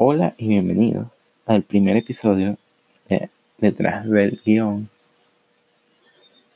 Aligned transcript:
Hola 0.00 0.32
y 0.38 0.46
bienvenidos 0.46 1.08
al 1.44 1.64
primer 1.64 1.96
episodio 1.96 2.56
de 3.08 3.30
Detrás 3.58 4.08
del 4.08 4.40
Guión. 4.46 4.88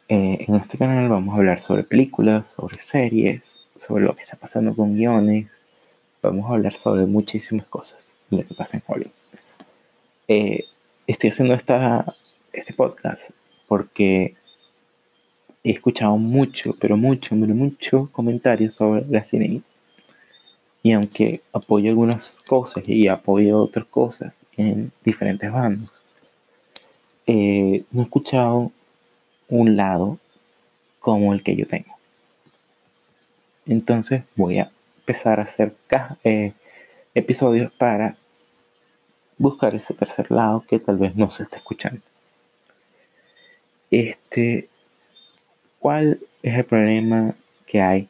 Eh, 0.08 0.44
en 0.46 0.54
este 0.54 0.78
canal 0.78 1.08
vamos 1.08 1.34
a 1.34 1.38
hablar 1.38 1.60
sobre 1.60 1.82
películas, 1.82 2.50
sobre 2.50 2.80
series, 2.80 3.42
sobre 3.76 4.04
lo 4.04 4.14
que 4.14 4.22
está 4.22 4.36
pasando 4.36 4.76
con 4.76 4.94
guiones. 4.94 5.48
Vamos 6.22 6.48
a 6.48 6.54
hablar 6.54 6.76
sobre 6.76 7.04
muchísimas 7.06 7.66
cosas 7.66 8.14
de 8.30 8.36
lo 8.36 8.46
que 8.46 8.54
pasa 8.54 8.76
en 8.76 8.84
Hollywood. 8.86 9.10
Eh, 10.28 10.66
estoy 11.08 11.30
haciendo 11.30 11.54
esta, 11.54 12.14
este 12.52 12.72
podcast 12.74 13.30
porque 13.66 14.36
he 15.64 15.72
escuchado 15.72 16.16
mucho, 16.16 16.76
pero 16.78 16.96
mucho, 16.96 17.30
pero 17.30 17.56
mucho 17.56 18.08
comentarios 18.12 18.76
sobre 18.76 19.04
la 19.08 19.24
cine 19.24 19.62
y 20.82 20.92
aunque 20.92 21.42
apoyo 21.52 21.90
algunas 21.90 22.40
cosas 22.40 22.88
y 22.88 23.08
apoyo 23.08 23.60
otras 23.60 23.86
cosas 23.86 24.34
en 24.56 24.90
diferentes 25.04 25.50
bandos, 25.50 25.90
eh, 27.26 27.84
no 27.92 28.02
he 28.02 28.04
escuchado 28.04 28.72
un 29.48 29.76
lado 29.76 30.18
como 30.98 31.32
el 31.32 31.42
que 31.42 31.54
yo 31.54 31.66
tengo. 31.66 31.94
Entonces 33.66 34.24
voy 34.34 34.58
a 34.58 34.70
empezar 34.98 35.38
a 35.38 35.44
hacer 35.44 35.74
eh, 36.24 36.52
episodios 37.14 37.70
para 37.72 38.16
buscar 39.38 39.74
ese 39.74 39.94
tercer 39.94 40.30
lado 40.30 40.64
que 40.68 40.78
tal 40.78 40.96
vez 40.96 41.14
no 41.14 41.30
se 41.30 41.44
está 41.44 41.56
escuchando. 41.56 42.00
Este, 43.90 44.68
¿cuál 45.78 46.18
es 46.42 46.56
el 46.56 46.64
problema 46.64 47.34
que 47.66 47.80
hay 47.80 48.08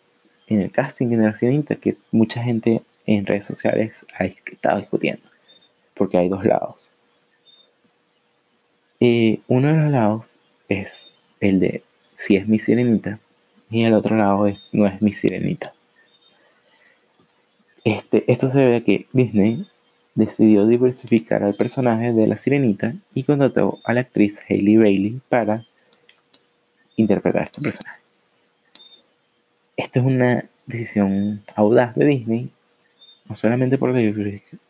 en 0.54 0.62
el 0.62 0.70
casting 0.70 1.08
la 1.08 1.34
Inter 1.40 1.78
que 1.78 1.96
mucha 2.10 2.42
gente 2.42 2.82
en 3.06 3.26
redes 3.26 3.44
sociales 3.44 4.06
ha 4.18 4.24
estado 4.24 4.78
discutiendo, 4.78 5.22
porque 5.94 6.18
hay 6.18 6.28
dos 6.28 6.44
lados. 6.44 6.76
Eh, 9.00 9.40
uno 9.48 9.68
de 9.68 9.76
los 9.76 9.90
lados 9.90 10.38
es 10.68 11.12
el 11.40 11.58
de 11.60 11.82
si 12.14 12.36
es 12.36 12.46
mi 12.46 12.58
sirenita 12.58 13.18
y 13.70 13.84
el 13.84 13.94
otro 13.94 14.16
lado 14.16 14.46
es 14.46 14.58
no 14.72 14.86
es 14.86 15.02
mi 15.02 15.12
sirenita. 15.12 15.72
Este, 17.84 18.30
esto 18.30 18.48
se 18.48 18.76
a 18.76 18.80
que 18.80 19.06
Disney 19.12 19.66
decidió 20.14 20.66
diversificar 20.66 21.42
al 21.42 21.54
personaje 21.54 22.12
de 22.12 22.26
la 22.26 22.36
sirenita 22.36 22.94
y 23.12 23.24
contrató 23.24 23.80
a 23.84 23.92
la 23.92 24.02
actriz 24.02 24.40
Hailey 24.48 24.76
Bailey 24.76 25.20
para 25.28 25.66
interpretar 26.96 27.42
a 27.42 27.44
este 27.46 27.60
personaje. 27.60 28.01
Esta 29.76 30.00
es 30.00 30.04
una 30.04 30.44
decisión 30.66 31.42
audaz 31.54 31.94
de 31.94 32.04
Disney, 32.04 32.50
no 33.28 33.36
solamente 33.36 33.78
por 33.78 33.90
la 33.90 33.98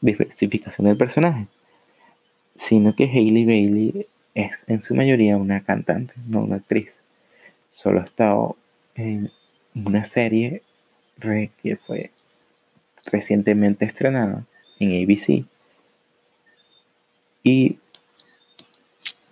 diversificación 0.01 0.87
del 0.87 0.97
personaje, 0.97 1.47
sino 2.57 2.95
que 2.95 3.05
Hailey 3.05 3.45
Bailey 3.45 4.07
es 4.35 4.65
en 4.69 4.81
su 4.81 4.95
mayoría 4.95 5.37
una 5.37 5.63
cantante, 5.63 6.15
no 6.29 6.43
una 6.43 6.57
actriz. 6.57 7.03
Solo 7.73 8.01
ha 8.01 8.05
estado 8.05 8.57
en 8.95 9.31
una 9.75 10.05
serie 10.05 10.63
que 11.63 11.77
fue 11.77 12.11
recientemente 13.07 13.85
estrenada 13.85 14.45
en 14.79 15.03
ABC. 15.03 15.45
Y 17.43 17.79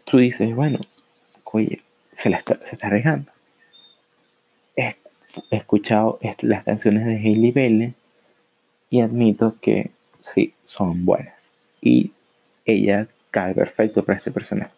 tú 0.05 0.19
dices, 0.19 0.55
bueno, 0.55 0.79
oye, 1.45 1.83
se, 2.15 2.31
la 2.31 2.39
está, 2.39 2.59
se 2.65 2.75
está 2.75 2.89
arriesgando 2.89 3.31
he 5.51 5.57
escuchado 5.57 6.19
las 6.43 6.65
canciones 6.65 7.07
de 7.07 7.17
Hailey 7.17 7.53
Bailey 7.53 7.95
y 8.91 9.01
admito 9.01 9.55
que 9.61 9.91
sí, 10.21 10.55
son 10.65 11.05
buenas. 11.05 11.35
Y 11.81 12.13
ella 12.65 13.07
cae 13.31 13.55
perfecto 13.55 14.05
para 14.05 14.19
este 14.19 14.31
personaje. 14.31 14.73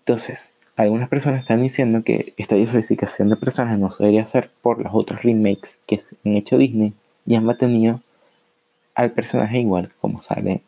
Entonces, 0.00 0.54
algunas 0.76 1.08
personas 1.08 1.40
están 1.40 1.62
diciendo 1.62 2.02
que 2.02 2.34
esta 2.36 2.56
diversificación 2.56 3.30
de 3.30 3.36
personajes 3.36 3.78
no 3.78 3.90
se 3.90 4.02
debería 4.02 4.22
hacer 4.22 4.50
por 4.60 4.80
los 4.82 4.92
otros 4.92 5.22
remakes 5.22 5.78
que 5.86 6.00
han 6.24 6.36
hecho 6.36 6.58
Disney 6.58 6.92
y 7.26 7.36
han 7.36 7.44
mantenido 7.44 8.00
al 8.94 9.12
personaje 9.12 9.60
igual 9.60 9.90
como 10.00 10.20
sale 10.20 10.62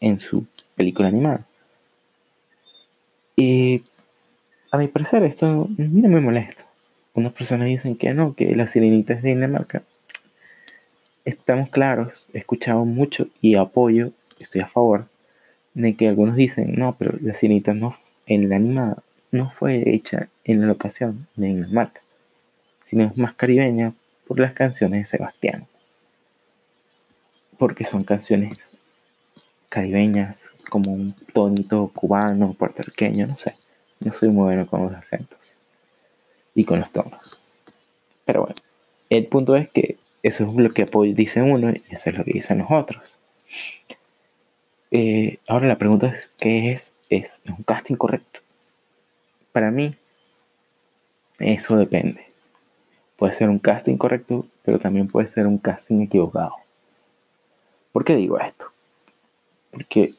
en 0.00 0.20
su 0.20 0.46
película 0.74 1.08
animada. 1.08 1.46
Y 3.36 3.82
a 4.70 4.78
mi 4.78 4.88
parecer 4.88 5.22
esto 5.22 5.68
no 5.76 6.08
me 6.08 6.20
molesta 6.20 6.65
unas 7.16 7.32
personas 7.32 7.66
dicen 7.66 7.96
que 7.96 8.12
no, 8.12 8.34
que 8.34 8.54
la 8.54 8.68
sirenita 8.68 9.14
es 9.14 9.22
de 9.22 9.30
Dinamarca. 9.30 9.82
Estamos 11.24 11.70
claros, 11.70 12.28
he 12.34 12.38
escuchado 12.38 12.84
mucho 12.84 13.28
y 13.40 13.56
apoyo, 13.56 14.12
estoy 14.38 14.60
a 14.60 14.66
favor, 14.66 15.06
de 15.74 15.96
que 15.96 16.08
algunos 16.08 16.36
dicen, 16.36 16.74
no, 16.76 16.94
pero 16.98 17.18
la 17.20 17.34
sirenita 17.34 17.74
no, 17.74 17.96
en 18.26 18.48
la 18.48 18.56
animada 18.56 19.02
no 19.32 19.50
fue 19.50 19.94
hecha 19.94 20.28
en 20.44 20.60
la 20.60 20.66
locación 20.66 21.26
de 21.36 21.48
Dinamarca, 21.48 22.00
sino 22.84 23.04
es 23.04 23.16
más 23.16 23.34
caribeña 23.34 23.94
por 24.28 24.38
las 24.38 24.52
canciones 24.52 25.00
de 25.00 25.16
Sebastián. 25.16 25.66
Porque 27.58 27.86
son 27.86 28.04
canciones 28.04 28.74
caribeñas, 29.70 30.50
como 30.68 30.92
un 30.92 31.14
tonito 31.32 31.90
cubano, 31.94 32.52
puertorriqueño, 32.52 33.26
no 33.26 33.36
sé. 33.36 33.54
No 34.00 34.12
soy 34.12 34.28
muy 34.28 34.44
bueno 34.44 34.66
con 34.66 34.82
los 34.82 34.92
acentos 34.92 35.56
y 36.56 36.64
con 36.64 36.80
los 36.80 36.90
tonos. 36.90 37.38
Pero 38.24 38.40
bueno, 38.40 38.56
el 39.10 39.26
punto 39.26 39.54
es 39.54 39.68
que 39.68 39.96
eso 40.24 40.44
es 40.44 40.54
lo 40.54 40.72
que 40.72 40.86
dice 41.14 41.42
uno 41.42 41.70
y 41.70 41.82
eso 41.90 42.10
es 42.10 42.16
lo 42.16 42.24
que 42.24 42.32
dicen 42.32 42.58
los 42.58 42.70
otros. 42.70 43.16
Eh, 44.90 45.38
ahora 45.46 45.68
la 45.68 45.78
pregunta 45.78 46.08
es, 46.08 46.30
¿qué 46.38 46.72
es? 46.72 46.94
¿Es 47.10 47.42
un 47.46 47.62
casting 47.62 47.94
correcto? 47.94 48.40
Para 49.52 49.70
mí, 49.70 49.94
eso 51.38 51.76
depende. 51.76 52.26
Puede 53.16 53.34
ser 53.34 53.50
un 53.50 53.58
casting 53.58 53.96
correcto, 53.96 54.46
pero 54.64 54.78
también 54.78 55.08
puede 55.08 55.28
ser 55.28 55.46
un 55.46 55.58
casting 55.58 56.00
equivocado. 56.00 56.54
¿Por 57.92 58.04
qué 58.04 58.16
digo 58.16 58.40
esto? 58.40 58.66
Porque 59.70 60.14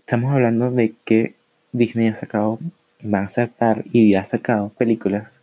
estamos 0.00 0.32
hablando 0.32 0.70
de 0.70 0.94
que 1.04 1.34
Disney 1.72 2.08
ha 2.08 2.16
sacado 2.16 2.58
va 3.02 3.20
a 3.20 3.28
sacar 3.28 3.84
y 3.92 4.14
ha 4.14 4.24
sacado 4.24 4.70
películas 4.70 5.38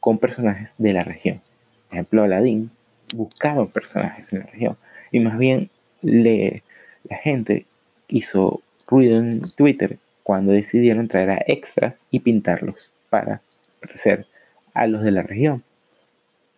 con 0.00 0.18
personajes 0.18 0.72
de 0.78 0.92
la 0.92 1.02
región. 1.02 1.40
Por 1.88 1.94
ejemplo, 1.94 2.22
Aladdin 2.22 2.70
buscaba 3.14 3.66
personajes 3.66 4.32
en 4.32 4.40
la 4.40 4.46
región. 4.46 4.76
Y 5.10 5.20
más 5.20 5.38
bien 5.38 5.70
le, 6.02 6.62
la 7.08 7.16
gente 7.16 7.66
hizo 8.08 8.60
ruido 8.86 9.18
en 9.18 9.50
Twitter 9.50 9.98
cuando 10.22 10.52
decidieron 10.52 11.08
traer 11.08 11.30
a 11.30 11.44
extras 11.46 12.06
y 12.10 12.20
pintarlos 12.20 12.90
para 13.10 13.40
parecer 13.80 14.26
a 14.74 14.86
los 14.86 15.02
de 15.02 15.10
la 15.10 15.22
región. 15.22 15.62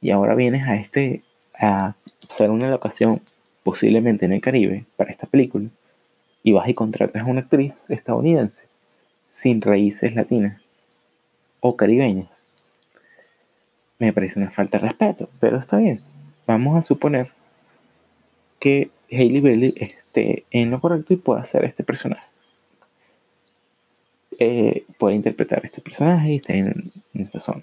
Y 0.00 0.10
ahora 0.10 0.34
vienes 0.34 0.66
a 0.66 0.77
este 0.77 1.22
a 1.59 1.95
hacer 2.28 2.50
una 2.50 2.71
locación 2.71 3.21
posiblemente 3.65 4.27
en 4.27 4.33
el 4.33 4.41
Caribe 4.41 4.84
para 4.97 5.10
esta 5.10 5.27
película 5.27 5.69
y 6.43 6.53
vas 6.53 6.69
y 6.69 6.75
contratas 6.75 7.22
a 7.22 7.27
una 7.27 7.41
actriz 7.41 7.84
estadounidense 7.89 8.67
sin 9.28 9.61
raíces 9.61 10.15
latinas 10.15 10.62
o 11.61 11.77
caribeñas. 11.77 12.28
Me 13.99 14.12
parece 14.12 14.39
una 14.41 14.50
falta 14.50 14.78
de 14.78 14.89
respeto, 14.89 15.28
pero 15.41 15.59
está 15.59 15.77
bien. 15.78 16.00
Vamos 16.47 16.77
a 16.77 16.83
suponer 16.83 17.31
que 18.59 18.91
Hailey 19.11 19.41
Bailey 19.41 19.75
esté 19.77 20.44
en 20.50 20.71
lo 20.71 20.81
correcto 20.81 21.15
y 21.15 21.16
pueda 21.16 21.41
hacer 21.41 21.65
este 21.65 21.84
personaje. 21.84 22.27
Eh, 24.39 24.84
puede 24.99 25.16
interpretar 25.16 25.65
este 25.65 25.81
personaje 25.81 26.33
y 26.33 26.37
está 26.37 26.55
en, 26.55 26.93
esta 27.15 27.41
zona. 27.41 27.62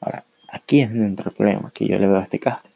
Ahora, 0.00 0.24
aquí 0.48 0.80
es 0.80 0.90
donde 0.90 1.06
entra 1.06 1.28
el 1.28 1.36
problema 1.36 1.70
que 1.72 1.86
yo 1.86 1.98
le 1.98 2.06
veo 2.06 2.18
a 2.18 2.24
este 2.24 2.40
casting. 2.40 2.70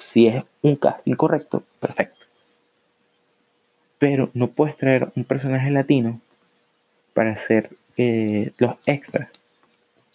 Si 0.00 0.26
es 0.26 0.42
un 0.62 0.76
casting 0.76 1.14
correcto, 1.14 1.62
perfecto. 1.78 2.18
Pero 3.98 4.30
no 4.34 4.48
puedes 4.48 4.76
traer 4.76 5.12
un 5.14 5.24
personaje 5.24 5.70
latino 5.70 6.20
para 7.12 7.32
hacer 7.32 7.70
eh, 7.96 8.52
los 8.58 8.76
extras 8.86 9.28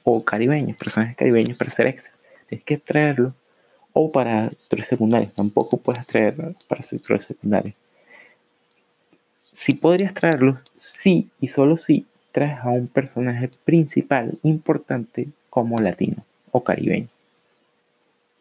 o 0.03 0.23
caribeños, 0.23 0.77
personajes 0.77 1.15
caribeños 1.15 1.57
para 1.57 1.71
hacer 1.71 1.87
extras. 1.87 2.15
Tienes 2.47 2.65
que 2.65 2.77
traerlo 2.77 3.33
o 3.93 4.11
para 4.11 4.49
tres 4.67 4.87
secundarios. 4.87 5.33
Tampoco 5.33 5.77
puedes 5.77 6.05
traerlo 6.05 6.53
para 6.67 6.83
tres 6.83 7.25
secundarios. 7.25 7.75
Si 9.53 9.75
podrías 9.75 10.13
traerlo, 10.13 10.59
sí 10.77 11.29
y 11.39 11.47
solo 11.47 11.77
si 11.77 12.05
traes 12.31 12.59
a 12.59 12.69
un 12.69 12.87
personaje 12.87 13.49
principal 13.63 14.37
importante 14.43 15.29
como 15.49 15.79
latino 15.79 16.25
o 16.51 16.63
caribeño. 16.63 17.07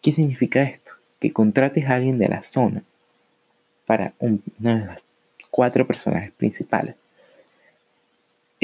¿Qué 0.03 0.13
significa 0.13 0.63
esto? 0.65 0.91
Que 1.21 1.33
contrates 1.33 1.87
a 1.87 1.95
alguien 1.95 2.19
de 2.19 2.29
la 2.29 2.43
zona 2.43 2.83
para 3.87 4.13
uno 4.19 4.41
de 4.59 4.85
los 4.87 4.99
cuatro 5.51 5.87
personajes 5.87 6.33
principales 6.33 6.97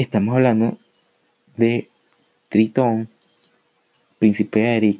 Estamos 0.01 0.33
hablando 0.33 0.79
de 1.57 1.87
Tritón, 2.49 3.07
Príncipe 4.17 4.75
Eric, 4.75 4.99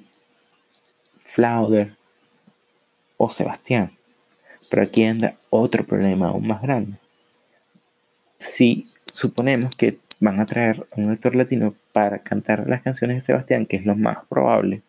Flauder 1.24 1.94
o 3.18 3.32
Sebastián. 3.32 3.90
Pero 4.70 4.84
aquí 4.84 5.04
anda 5.04 5.34
otro 5.50 5.84
problema 5.86 6.28
aún 6.28 6.46
más 6.46 6.62
grande. 6.62 7.00
Si 8.38 8.92
suponemos 9.12 9.76
que 9.76 9.98
van 10.20 10.40
a 10.40 10.46
traer 10.46 10.86
a 10.92 11.02
un 11.02 11.10
actor 11.10 11.36
latino 11.36 11.74
para 11.94 12.20
cantar 12.20 12.70
las 12.70 12.84
canciones 12.84 13.18
de 13.18 13.22
Sebastián, 13.22 13.66
que 13.66 13.78
es 13.78 13.88
lo 13.88 13.96
más 13.96 14.24
probable, 14.26 14.84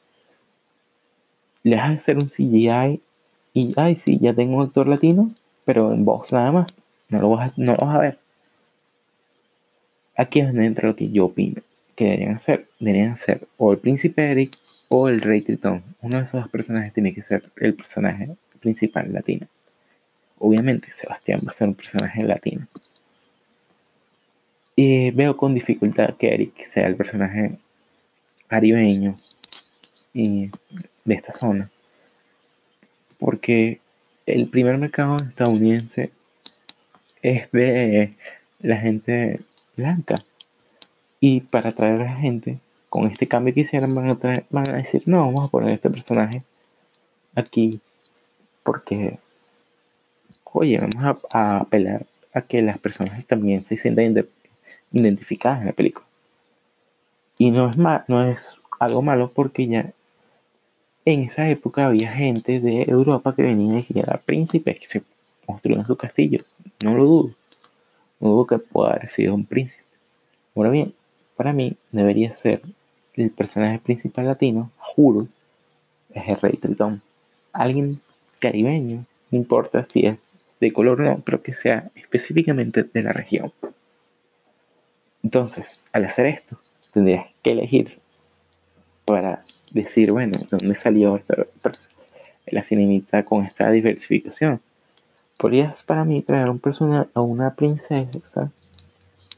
le 1.63 1.77
vas 1.77 1.89
a 1.89 1.93
hacer 1.95 2.19
un 2.19 2.29
CGI 2.29 3.01
y, 3.55 3.73
ay, 3.77 3.97
sí, 3.97 4.19
ya 4.19 4.35
tengo 4.35 4.59
un 4.59 4.65
actor 4.65 4.87
latino, 4.89 5.33
pero 5.65 5.91
en 5.91 6.05
voz 6.05 6.31
nada 6.35 6.53
más. 6.53 6.67
No 7.09 7.19
lo 7.19 7.31
vas 7.31 7.51
a, 7.51 7.55
no 7.57 7.73
lo 7.73 7.87
vas 7.87 7.97
a 7.97 7.99
ver. 7.99 8.22
Aquí 10.17 10.41
es 10.41 10.47
donde 10.47 10.67
entra 10.67 10.89
lo 10.89 10.97
que 10.97 11.11
yo 11.11 11.27
opino 11.27 11.63
que 11.97 12.05
deberían 12.05 12.37
hacer. 12.37 12.67
Deberían 12.79 13.17
ser 13.17 13.47
o 13.57 13.73
el 13.73 13.79
príncipe 13.79 14.31
Eric 14.31 14.57
o 14.89 15.09
el 15.09 15.21
rey 15.21 15.41
Tritón. 15.41 15.83
Uno 16.01 16.19
de 16.19 16.25
esos 16.25 16.43
dos 16.43 16.51
personajes 16.51 16.93
tiene 16.93 17.15
que 17.15 17.23
ser 17.23 17.51
el 17.57 17.75
personaje 17.75 18.31
principal 18.61 19.13
latino. 19.13 19.47
Obviamente 20.39 20.93
Sebastián 20.93 21.41
va 21.47 21.51
a 21.51 21.55
ser 21.55 21.69
un 21.69 21.75
personaje 21.75 22.23
latino. 22.25 22.67
Y 24.75 25.11
veo 25.11 25.37
con 25.37 25.55
dificultad 25.55 26.17
que 26.17 26.33
Eric 26.33 26.65
sea 26.65 26.87
el 26.87 26.97
personaje 26.97 27.59
caribeño 28.49 29.17
y 30.15 30.51
de 31.05 31.15
esta 31.15 31.33
zona. 31.33 31.71
Porque 33.19 33.81
el 34.27 34.49
primer 34.49 34.79
mercado 34.79 35.17
estadounidense 35.17 36.11
es 37.23 37.51
de 37.53 38.15
la 38.61 38.77
gente 38.79 39.41
blanca. 39.77 40.15
Y 41.21 41.41
para 41.41 41.71
atraer 41.71 42.01
a 42.01 42.05
la 42.05 42.17
gente, 42.17 42.59
con 42.89 43.07
este 43.07 43.29
cambio 43.29 43.55
que 43.55 43.61
hicieron, 43.61 43.95
van 43.95 44.11
a, 44.11 44.19
van 44.51 44.69
a 44.69 44.73
decir, 44.75 45.03
no, 45.07 45.27
vamos 45.27 45.49
a 45.49 45.51
poner 45.51 45.71
este 45.71 45.91
personaje 45.91 46.43
aquí 47.35 47.81
porque, 48.63 49.19
oye, 50.53 50.79
vamos 50.79 51.19
a, 51.33 51.59
apelar 51.59 52.07
a 52.35 52.43
que 52.43 52.63
las 52.63 52.79
personas 52.79 53.25
también 53.27 53.65
se 53.65 53.77
sientan 53.77 54.27
identificadas 54.93 55.61
en 55.61 55.67
la 55.67 55.73
película. 55.73 56.07
Y 57.39 57.51
no 57.51 57.71
es, 57.71 57.77
no 57.77 58.31
es 58.31 58.61
algo 58.79 59.03
malo 59.03 59.31
porque 59.35 59.67
ya 59.67 59.93
en 61.05 61.23
esa 61.23 61.49
época 61.49 61.87
había 61.87 62.13
gente 62.13 62.61
de 62.61 62.83
Europa 62.83 63.35
que 63.35 63.43
venía 63.43 63.85
y 63.89 63.99
era 63.99 64.19
príncipes 64.19 64.79
que 64.79 64.87
se 64.87 65.03
construían 65.47 65.87
su 65.87 65.97
castillo. 65.97 66.45
No 66.85 66.95
lo 66.95 67.05
dudo. 67.05 67.31
No 68.23 68.31
dudo 68.31 68.47
que 68.47 68.59
pueda 68.59 68.93
haber 68.93 69.09
sido 69.09 69.35
un 69.35 69.45
príncipe. 69.45 69.83
Ahora 70.55 70.71
bien, 70.71 70.95
para 71.37 71.53
mí 71.53 71.77
debería 71.91 72.33
ser 72.33 72.63
el 73.15 73.31
personaje 73.31 73.81
principal 73.81 74.27
latino, 74.27 74.71
juro, 74.79 75.27
es 76.15 76.29
el 76.29 76.37
rey 76.37 76.57
Tritón. 76.57 77.03
Alguien 77.53 78.01
caribeño, 78.39 79.05
no 79.31 79.39
importa 79.39 79.85
si 79.85 80.07
es 80.07 80.19
de 80.61 80.73
color 80.73 81.01
o 81.01 81.05
no, 81.05 81.19
pero 81.25 81.43
que 81.43 81.53
sea 81.53 81.91
específicamente 81.97 82.85
de 82.85 83.03
la 83.03 83.13
región. 83.13 83.53
Entonces, 85.25 85.81
al 85.93 86.05
hacer 86.05 86.27
esto, 86.27 86.57
tendrías 86.93 87.27
que 87.43 87.51
elegir 87.51 87.99
para 89.05 89.43
decir, 89.73 90.13
bueno, 90.13 90.33
¿de 90.39 90.47
dónde 90.49 90.77
salió 90.77 91.17
esta 91.17 91.45
la 92.47 92.63
sirenita 92.63 93.25
con 93.25 93.45
esta 93.45 93.69
diversificación? 93.71 94.61
Podrías 95.43 95.83
para 95.83 96.05
mí 96.05 96.23
traer 96.23 96.49
un 96.49 96.61
personaje 96.61 97.11
a 97.15 97.21
una 97.21 97.53
princesa 97.57 98.53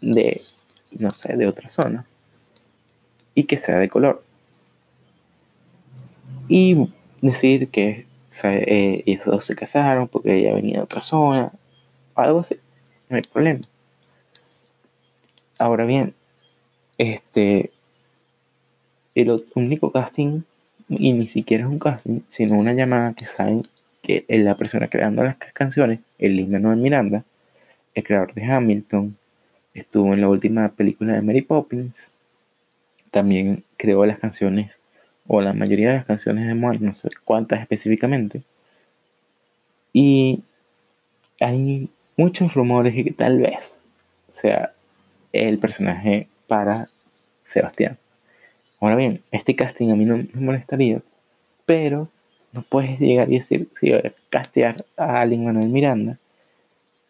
de, 0.02 0.42
no 0.90 1.14
sé, 1.14 1.34
de 1.34 1.46
otra 1.46 1.70
zona 1.70 2.04
y 3.34 3.44
que 3.44 3.56
sea 3.56 3.78
de 3.78 3.88
color. 3.88 4.22
Y 6.46 6.90
decir 7.22 7.70
que 7.70 8.04
eh, 8.42 9.02
ellos 9.06 9.24
dos 9.24 9.46
se 9.46 9.56
casaron 9.56 10.06
porque 10.08 10.38
ella 10.38 10.52
venía 10.52 10.76
de 10.76 10.82
otra 10.82 11.00
zona, 11.00 11.50
algo 12.14 12.40
así, 12.40 12.58
no 13.08 13.16
hay 13.16 13.22
problema. 13.22 13.60
Ahora 15.58 15.86
bien, 15.86 16.12
este, 16.98 17.70
el 19.14 19.42
único 19.54 19.90
casting, 19.90 20.42
y 20.90 21.14
ni 21.14 21.28
siquiera 21.28 21.64
es 21.64 21.70
un 21.70 21.78
casting, 21.78 22.20
sino 22.28 22.58
una 22.58 22.74
llamada 22.74 23.14
que 23.14 23.24
saben 23.24 23.62
que 24.04 24.24
la 24.28 24.54
persona 24.54 24.88
creando 24.88 25.24
las 25.24 25.36
canciones, 25.36 26.00
el 26.18 26.36
Lin 26.36 26.52
Manuel 26.52 26.76
Miranda, 26.78 27.24
el 27.94 28.04
creador 28.04 28.34
de 28.34 28.44
Hamilton, 28.44 29.16
estuvo 29.72 30.12
en 30.12 30.20
la 30.20 30.28
última 30.28 30.68
película 30.68 31.14
de 31.14 31.22
Mary 31.22 31.40
Poppins, 31.40 32.10
también 33.10 33.64
creó 33.76 34.04
las 34.04 34.18
canciones 34.18 34.78
o 35.26 35.40
la 35.40 35.54
mayoría 35.54 35.88
de 35.88 35.96
las 35.96 36.04
canciones 36.04 36.46
de 36.46 36.54
Moana, 36.54 36.80
no 36.80 36.94
sé 36.94 37.08
cuántas 37.24 37.62
específicamente. 37.62 38.42
Y 39.92 40.42
hay 41.40 41.88
muchos 42.16 42.54
rumores 42.54 42.94
de 42.94 43.04
que 43.04 43.12
tal 43.12 43.38
vez 43.38 43.84
sea 44.28 44.72
el 45.32 45.58
personaje 45.58 46.28
para 46.46 46.88
Sebastián. 47.44 47.96
Ahora 48.80 48.96
bien, 48.96 49.22
este 49.30 49.56
casting 49.56 49.90
a 49.90 49.96
mí 49.96 50.04
no 50.04 50.18
me 50.18 50.40
molestaría, 50.40 51.00
pero 51.64 52.08
no 52.54 52.62
puedes 52.62 53.00
llegar 53.00 53.30
y 53.30 53.38
decir 53.38 53.68
si 53.78 53.90
voy 53.90 54.12
castear 54.30 54.76
a 54.96 55.20
alguien 55.20 55.44
Manuel 55.44 55.68
Miranda 55.68 56.18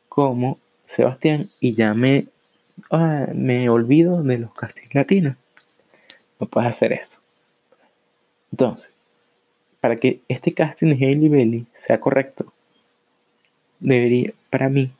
como 0.08 0.58
Sebastián 0.87 1.50
y 1.61 1.75
ya 1.75 1.93
me, 1.93 2.26
me 3.35 3.69
olvido 3.69 4.23
de 4.23 4.38
los 4.38 4.55
castings 4.55 4.94
latinos. 4.94 5.37
No 6.41 6.46
puedes 6.46 6.70
hacer 6.70 6.94
eso. 6.94 7.19
Entonces, 8.52 8.91
para 9.81 9.96
que 9.96 10.20
este 10.29 10.55
casting 10.55 10.96
de 10.96 11.06
Hailey 11.06 11.29
Bailey 11.29 11.67
sea 11.75 12.00
correcto, 12.00 12.52
debería, 13.81 14.32
para 14.49 14.70
mí, 14.70 14.93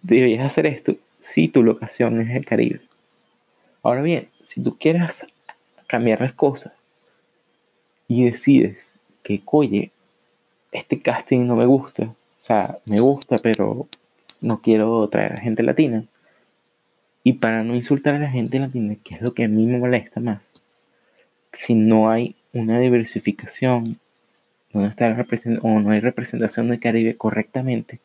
deberías 0.00 0.46
hacer 0.46 0.66
esto 0.66 0.96
si 1.20 1.48
tu 1.48 1.62
locación 1.62 2.20
es 2.22 2.34
el 2.34 2.46
Caribe. 2.46 2.80
Ahora 3.82 4.00
bien, 4.00 4.28
si 4.44 4.62
tú 4.62 4.78
quieres 4.78 5.26
cambiar 5.88 6.22
las 6.22 6.32
cosas 6.32 6.72
y 8.12 8.24
decides 8.24 8.98
que, 9.22 9.40
oye, 9.46 9.90
este 10.70 11.00
casting 11.00 11.46
no 11.46 11.56
me 11.56 11.64
gusta, 11.64 12.04
o 12.04 12.44
sea, 12.44 12.78
me 12.84 13.00
gusta, 13.00 13.38
pero 13.38 13.88
no 14.42 14.60
quiero 14.60 15.08
traer 15.08 15.32
a 15.32 15.42
gente 15.42 15.62
latina. 15.62 16.04
Y 17.24 17.34
para 17.34 17.64
no 17.64 17.74
insultar 17.74 18.16
a 18.16 18.18
la 18.18 18.30
gente 18.30 18.58
latina, 18.58 18.96
que 19.02 19.14
es 19.14 19.22
lo 19.22 19.32
que 19.32 19.44
a 19.44 19.48
mí 19.48 19.64
me 19.64 19.78
molesta 19.78 20.20
más, 20.20 20.52
si 21.52 21.74
no 21.74 22.10
hay 22.10 22.34
una 22.52 22.78
diversificación, 22.80 23.98
no, 24.74 24.86
está 24.86 25.16
o 25.62 25.80
no 25.80 25.90
hay 25.90 26.00
representación 26.00 26.68
del 26.68 26.80
Caribe 26.80 27.16
correctamente, 27.16 27.98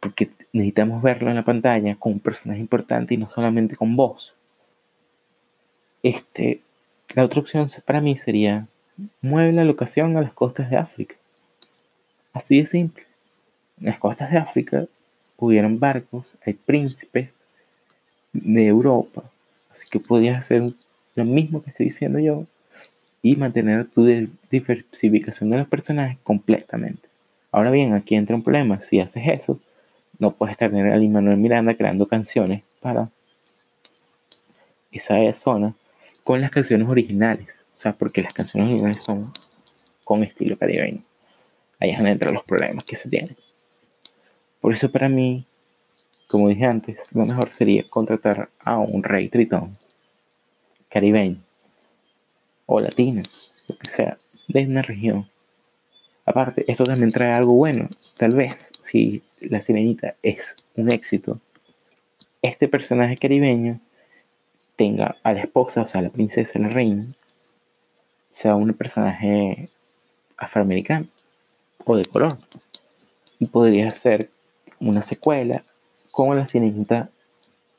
porque 0.00 0.30
necesitamos 0.54 1.02
verlo 1.02 1.28
en 1.28 1.36
la 1.36 1.44
pantalla 1.44 1.96
con 1.96 2.14
un 2.14 2.20
personaje 2.20 2.60
importante 2.60 3.12
y 3.12 3.18
no 3.18 3.26
solamente 3.26 3.76
con 3.76 3.94
voz. 3.94 4.34
Este, 6.02 6.60
la 7.14 7.24
otra 7.24 7.40
opción 7.40 7.66
para 7.84 8.00
mí 8.00 8.16
sería 8.16 8.68
mueve 9.20 9.52
la 9.52 9.64
locación 9.64 10.16
a 10.16 10.20
las 10.20 10.32
costas 10.32 10.70
de 10.70 10.76
África. 10.76 11.14
Así 12.32 12.60
de 12.60 12.66
simple. 12.66 13.04
En 13.80 13.86
las 13.86 13.98
costas 13.98 14.30
de 14.30 14.38
África 14.38 14.86
hubieron 15.36 15.78
barcos, 15.78 16.24
hay 16.44 16.54
príncipes 16.54 17.40
de 18.32 18.66
Europa, 18.66 19.22
así 19.72 19.86
que 19.88 20.00
podías 20.00 20.38
hacer 20.38 20.62
lo 21.14 21.24
mismo 21.24 21.62
que 21.62 21.70
estoy 21.70 21.86
diciendo 21.86 22.18
yo 22.18 22.46
y 23.22 23.36
mantener 23.36 23.86
tu 23.86 24.06
diversificación 24.50 25.50
de 25.50 25.58
los 25.58 25.68
personajes 25.68 26.18
completamente. 26.22 27.08
Ahora 27.50 27.70
bien, 27.70 27.94
aquí 27.94 28.14
entra 28.14 28.36
un 28.36 28.42
problema. 28.42 28.80
Si 28.82 29.00
haces 29.00 29.24
eso, 29.26 29.60
no 30.18 30.30
puedes 30.30 30.56
tener 30.56 30.92
a 30.92 30.98
Manuel 30.98 31.36
Miranda 31.36 31.74
creando 31.74 32.06
canciones 32.06 32.62
para 32.80 33.08
esa 34.92 35.34
zona 35.34 35.74
con 36.22 36.40
las 36.40 36.50
canciones 36.50 36.88
originales. 36.88 37.65
O 37.76 37.78
sea, 37.78 37.92
porque 37.92 38.22
las 38.22 38.32
canciones 38.32 38.70
originales 38.70 39.02
son 39.04 39.30
con 40.02 40.24
estilo 40.24 40.56
caribeño. 40.56 41.02
Ahí 41.78 41.90
es 41.90 41.96
donde 41.96 42.12
entran 42.12 42.32
los 42.32 42.44
problemas 42.44 42.84
que 42.84 42.96
se 42.96 43.10
tienen. 43.10 43.36
Por 44.62 44.72
eso 44.72 44.90
para 44.90 45.10
mí, 45.10 45.44
como 46.26 46.48
dije 46.48 46.64
antes, 46.64 46.98
lo 47.12 47.26
mejor 47.26 47.52
sería 47.52 47.84
contratar 47.84 48.48
a 48.60 48.78
un 48.78 49.02
rey 49.02 49.28
tritón 49.28 49.76
caribeño 50.88 51.36
o 52.64 52.80
latino, 52.80 53.22
lo 53.68 53.76
que 53.76 53.90
sea, 53.90 54.16
de 54.48 54.64
una 54.64 54.80
región. 54.80 55.28
Aparte, 56.24 56.64
esto 56.66 56.84
también 56.84 57.12
trae 57.12 57.32
algo 57.32 57.52
bueno. 57.52 57.88
Tal 58.16 58.34
vez, 58.34 58.70
si 58.80 59.22
la 59.40 59.60
sirenita 59.60 60.14
es 60.22 60.56
un 60.76 60.90
éxito, 60.90 61.40
este 62.40 62.68
personaje 62.68 63.18
caribeño 63.18 63.80
tenga 64.76 65.16
a 65.22 65.32
la 65.34 65.42
esposa, 65.42 65.82
o 65.82 65.86
sea, 65.86 66.00
la 66.00 66.08
princesa, 66.08 66.58
la 66.58 66.68
reina, 66.68 67.04
sea 68.36 68.54
un 68.54 68.70
personaje 68.74 69.70
afroamericano 70.36 71.06
o 71.86 71.96
de 71.96 72.04
color. 72.04 72.36
Y 73.38 73.46
podría 73.46 73.88
ser 73.88 74.28
una 74.78 75.02
secuela 75.02 75.64
con 76.10 76.36
la 76.36 76.46
sirenita 76.46 77.08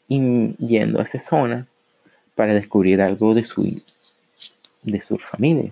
yendo 0.08 1.00
a 1.00 1.04
esa 1.04 1.20
zona 1.20 1.68
para 2.34 2.56
descubrir 2.56 3.04
algo 3.04 3.36
de 3.36 3.46
su, 3.46 3.82
de 4.82 5.02
su 5.02 5.20
familia. 5.20 5.72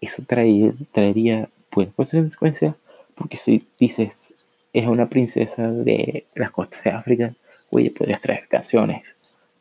Eso 0.00 0.24
traería, 0.26 0.72
traería 0.90 1.48
buenas 1.70 1.94
consecuencias, 1.94 2.74
porque 3.14 3.36
si 3.36 3.64
dices 3.78 4.34
es 4.72 4.88
una 4.88 5.08
princesa 5.08 5.68
de 5.68 6.26
las 6.34 6.50
costas 6.50 6.82
de 6.82 6.90
África, 6.90 7.34
oye, 7.70 7.92
podrías 7.92 8.20
traer 8.20 8.48
canciones, 8.48 9.14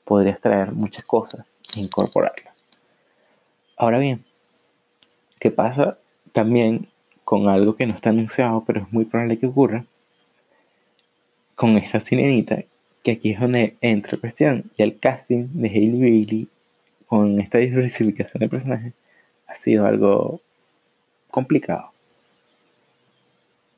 podrías 0.06 0.42
traer 0.42 0.72
muchas 0.72 1.04
cosas 1.04 1.46
e 1.76 1.82
incorporarlas. 1.82 2.49
Ahora 3.79 3.98
bien, 3.98 4.25
¿qué 5.39 5.51
pasa 5.51 5.98
también 6.33 6.89
con 7.24 7.48
algo 7.48 7.75
que 7.77 7.86
no 7.86 7.93
está 7.93 8.09
anunciado, 8.09 8.65
pero 8.67 8.81
es 8.81 8.91
muy 8.91 9.05
probable 9.05 9.39
que 9.39 9.48
ocurra? 9.48 9.86
Con 11.55 11.77
esta 11.77 12.01
sirenita, 12.01 12.65
que 13.05 13.12
aquí 13.12 13.31
es 13.31 13.39
donde 13.39 13.77
entra 13.79 14.17
cuestión, 14.17 14.65
y 14.77 14.83
el 14.83 15.00
casting 15.00 15.48
de 15.53 15.69
Hailey 15.69 15.98
Bailey 15.98 16.48
con 17.07 17.39
esta 17.39 17.59
diversificación 17.59 18.41
de 18.41 18.50
personajes 18.50 18.93
ha 19.48 19.55
sido 19.55 19.86
algo 19.86 20.41
complicado. 21.31 21.91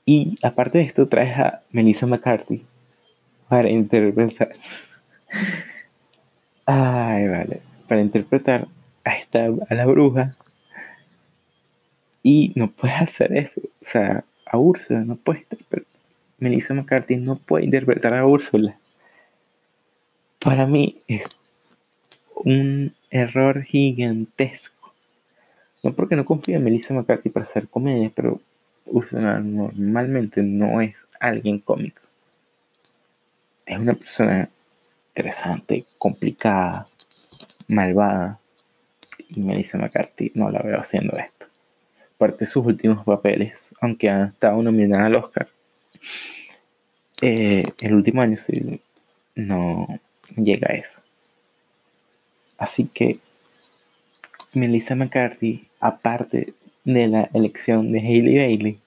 Y 0.03 0.39
aparte 0.41 0.79
de 0.79 0.85
esto, 0.85 1.07
traes 1.07 1.37
a 1.37 1.61
Melissa 1.71 2.07
McCarthy 2.07 2.65
para 3.47 3.69
interpretar. 3.69 4.55
Ay, 6.65 7.27
vale. 7.27 7.61
Para 7.87 8.01
interpretar 8.01 8.67
a 9.03 9.17
esta 9.17 9.45
a 9.69 9.73
la 9.73 9.85
bruja. 9.85 10.35
Y 12.23 12.53
no 12.55 12.69
puedes 12.69 13.01
hacer 13.01 13.35
eso. 13.35 13.61
O 13.61 13.85
sea, 13.85 14.23
a 14.45 14.57
Úrsula 14.57 15.01
no 15.01 15.15
puedes 15.15 15.43
interpretar. 15.43 15.87
Melissa 16.37 16.73
McCarthy 16.73 17.17
no 17.17 17.37
puede 17.37 17.65
interpretar 17.65 18.13
a 18.15 18.25
Úrsula. 18.25 18.77
Para 20.39 20.65
mí 20.65 21.01
es 21.07 21.23
un 22.35 22.93
error 23.09 23.63
gigantesco. 23.63 24.93
No 25.83 25.93
porque 25.93 26.15
no 26.15 26.25
confíe 26.25 26.55
en 26.55 26.63
Melissa 26.63 26.93
McCarthy 26.93 27.29
para 27.29 27.45
hacer 27.45 27.67
comedia, 27.67 28.11
pero 28.13 28.41
Ursula 28.85 29.39
normalmente 29.39 30.41
no 30.41 30.81
es 30.81 31.05
alguien 31.19 31.59
cómico. 31.59 32.01
Es 33.65 33.77
una 33.77 33.93
persona 33.93 34.49
interesante, 35.09 35.85
complicada, 35.97 36.87
malvada. 37.67 38.39
Y 39.33 39.41
Melissa 39.41 39.77
McCarthy 39.77 40.31
no 40.35 40.49
la 40.51 40.61
veo 40.61 40.79
haciendo 40.79 41.17
esto. 41.17 41.45
Aparte 42.15 42.39
de 42.39 42.45
sus 42.45 42.65
últimos 42.65 43.03
papeles, 43.05 43.57
aunque 43.79 44.09
ha 44.09 44.25
estado 44.25 44.61
nominada 44.61 45.05
al 45.05 45.15
Oscar, 45.15 45.47
eh, 47.21 47.65
el 47.79 47.93
último 47.93 48.21
año 48.21 48.37
no 49.35 49.87
llega 50.35 50.67
a 50.71 50.75
eso. 50.75 50.99
Así 52.57 52.85
que 52.85 53.19
Melissa 54.53 54.95
McCarthy, 54.95 55.67
aparte 55.79 56.53
de 56.83 57.07
la 57.07 57.29
elección 57.33 57.91
de 57.91 57.99
Hailey 57.99 58.37
Bailey, 58.37 58.79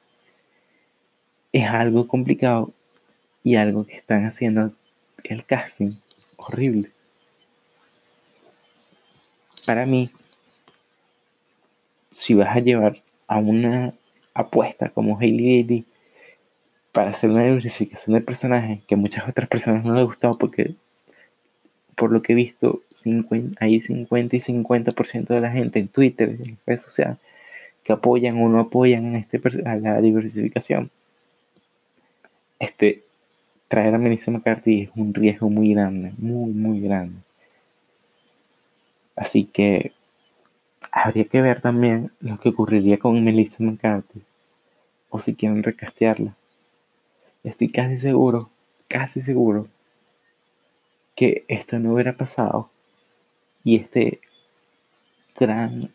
es 1.52 1.68
algo 1.68 2.06
complicado 2.06 2.72
y 3.42 3.56
algo 3.56 3.86
que 3.86 3.96
están 3.96 4.26
haciendo 4.26 4.72
el 5.22 5.44
casting 5.44 5.92
horrible. 6.36 6.90
Para 9.66 9.86
mí, 9.86 10.10
si 12.14 12.34
vas 12.34 12.56
a 12.56 12.60
llevar 12.60 13.02
a 13.26 13.38
una 13.38 13.92
apuesta 14.34 14.90
como 14.90 15.18
Hailey 15.18 15.62
Bailey 15.62 15.84
para 16.92 17.10
hacer 17.10 17.30
una 17.30 17.44
diversificación 17.44 18.14
de 18.14 18.20
personajes 18.20 18.80
que 18.86 18.94
a 18.94 18.98
muchas 18.98 19.28
otras 19.28 19.48
personas 19.48 19.84
no 19.84 19.94
les 19.94 20.04
gustado 20.04 20.38
porque 20.38 20.74
por 21.94 22.12
lo 22.12 22.22
que 22.22 22.32
he 22.32 22.36
visto, 22.36 22.82
50, 22.92 23.64
hay 23.64 23.80
50 23.80 24.36
y 24.36 24.40
50% 24.40 25.26
de 25.26 25.40
la 25.40 25.50
gente 25.50 25.78
en 25.78 25.88
Twitter, 25.88 26.28
en 26.28 26.58
redes 26.66 26.82
sociales, 26.82 27.18
que 27.84 27.92
apoyan 27.92 28.42
o 28.42 28.48
no 28.48 28.60
apoyan 28.60 29.14
este, 29.14 29.40
a 29.64 29.76
la 29.76 30.00
diversificación. 30.00 30.90
Este, 32.58 33.02
traer 33.68 33.94
a 33.94 33.98
Melissa 33.98 34.30
McCarthy 34.30 34.82
es 34.82 34.90
un 34.96 35.14
riesgo 35.14 35.50
muy 35.50 35.72
grande, 35.74 36.12
muy, 36.18 36.52
muy 36.52 36.80
grande. 36.80 37.16
Así 39.16 39.44
que 39.44 39.92
habría 40.94 41.24
que 41.24 41.42
ver 41.42 41.60
también 41.60 42.12
lo 42.20 42.38
que 42.38 42.50
ocurriría 42.50 42.98
con 42.98 43.22
Melissa 43.24 43.56
McCarthy. 43.58 44.22
O 45.10 45.18
si 45.18 45.34
quieren 45.34 45.62
recastearla. 45.62 46.34
Estoy 47.42 47.68
casi 47.68 47.98
seguro, 47.98 48.48
casi 48.88 49.20
seguro 49.20 49.66
que 51.16 51.44
esto 51.48 51.78
no 51.78 51.94
hubiera 51.94 52.12
pasado 52.12 52.70
y 53.62 53.76
este 53.76 54.20
gran 55.38 55.90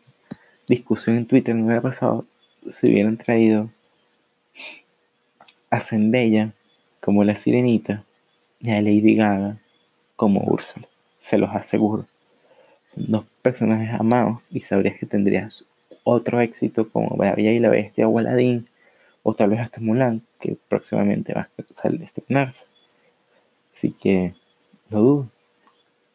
discusión 0.68 1.16
en 1.16 1.26
Twitter 1.26 1.54
no 1.54 1.64
hubiera 1.64 1.80
pasado 1.80 2.24
si 2.70 2.86
hubieran 2.86 3.16
traído 3.16 3.70
a 5.70 5.80
Zendaya 5.80 6.52
como 7.00 7.24
la 7.24 7.36
sirenita 7.36 8.04
y 8.60 8.70
a 8.70 8.82
Lady 8.82 9.16
Gaga 9.16 9.56
como 10.16 10.40
Úrsula. 10.40 10.86
Se 11.18 11.38
los 11.38 11.50
aseguro. 11.50 12.06
Dos 12.94 13.24
personajes 13.42 13.90
amados 13.98 14.46
y 14.50 14.60
sabrías 14.60 14.98
que 14.98 15.06
tendrías 15.06 15.64
otro 16.04 16.40
éxito 16.40 16.88
como 16.88 17.16
Bella 17.16 17.52
y 17.52 17.58
la 17.58 17.70
Bestia 17.70 18.08
o 18.08 18.18
Aladdin 18.18 18.66
o 19.22 19.34
tal 19.34 19.50
vez 19.50 19.60
hasta 19.60 19.80
Mulan 19.80 20.22
que 20.40 20.56
próximamente 20.68 21.34
va 21.34 21.48
a 21.56 21.88
estrenarse. 21.88 22.64
Así 23.74 23.92
que 23.92 24.34
lo 24.90 25.00
dudo. 25.00 25.28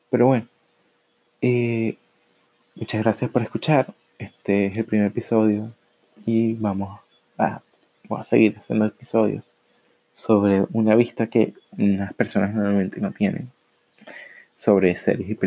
Pero 0.10 0.28
bueno, 0.28 0.48
eh, 1.42 1.98
muchas 2.76 3.04
gracias 3.04 3.32
por 3.32 3.42
escuchar. 3.42 3.94
Este 4.18 4.68
es 4.68 4.78
el 4.78 4.86
primer 4.86 5.08
episodio 5.08 5.72
y 6.26 6.54
vamos 6.54 7.00
a, 7.38 7.62
vamos 8.08 8.26
a 8.26 8.30
seguir 8.30 8.58
haciendo 8.58 8.86
episodios 8.86 9.44
sobre 10.16 10.66
una 10.72 10.96
vista 10.96 11.28
que 11.28 11.54
unas 11.78 12.14
personas 12.14 12.54
normalmente 12.54 13.02
no 13.02 13.12
tienen 13.12 13.50
sobre 14.58 14.96
series 14.96 15.30
y 15.30 15.36
películas. 15.36 15.46